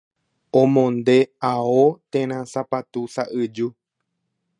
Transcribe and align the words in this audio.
Omonde 0.61 1.17
ao 1.51 1.77
térã 2.11 2.39
sapatu 2.53 3.01
sa'yju 3.15 3.67